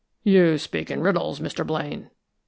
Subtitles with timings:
[0.23, 1.63] "You speak in riddles, Mr.
[1.63, 2.09] Blaine."